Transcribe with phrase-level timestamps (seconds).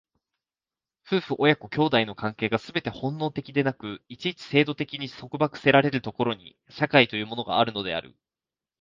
[1.03, 8.15] 夫婦親子兄弟の関係がすべて本能的でなく、一々制度的に束縛せられる所に、社会というものがあるのである。